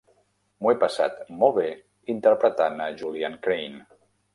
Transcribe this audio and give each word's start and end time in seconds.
M'ho 0.61 0.71
he 0.73 0.77
passat 0.83 1.21
molt 1.45 1.57
bé 1.59 1.67
interpretant 2.17 2.87
a 2.87 2.93
Julian 3.05 3.41
Crane. 3.49 3.85